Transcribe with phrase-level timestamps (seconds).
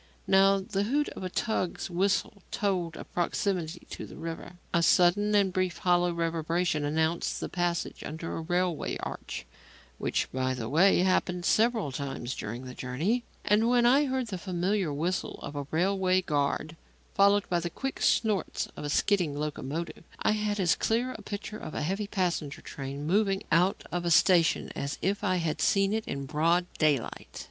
[0.25, 4.53] Now the hoot of a tug's whistle told of proximity to the river.
[4.73, 9.45] A sudden and brief hollow reverberation announced the passage under a railway arch
[9.99, 14.39] (which, by the way, happened several times during the journey); and, when I heard the
[14.39, 16.77] familiar whistle of a railway guard
[17.13, 21.59] followed by the quick snorts of a skidding locomotive, I had as clear a picture
[21.59, 25.93] of a heavy passenger train moving out of a station as if I had seen
[25.93, 27.39] it in broad daylight.